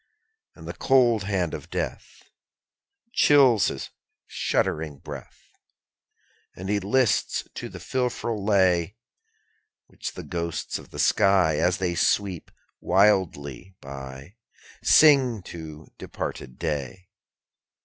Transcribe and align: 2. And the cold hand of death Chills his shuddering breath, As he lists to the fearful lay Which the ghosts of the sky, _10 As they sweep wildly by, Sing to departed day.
2. 0.55 0.59
And 0.61 0.67
the 0.67 0.73
cold 0.73 1.25
hand 1.25 1.53
of 1.53 1.69
death 1.69 2.23
Chills 3.13 3.67
his 3.67 3.91
shuddering 4.25 4.97
breath, 4.97 5.43
As 6.55 6.67
he 6.67 6.79
lists 6.79 7.47
to 7.53 7.69
the 7.69 7.79
fearful 7.79 8.43
lay 8.43 8.95
Which 9.85 10.13
the 10.13 10.23
ghosts 10.23 10.79
of 10.79 10.89
the 10.89 10.97
sky, 10.97 11.57
_10 11.57 11.67
As 11.67 11.77
they 11.77 11.93
sweep 11.93 12.49
wildly 12.79 13.75
by, 13.79 14.37
Sing 14.81 15.43
to 15.43 15.89
departed 15.99 16.57
day. 16.57 17.07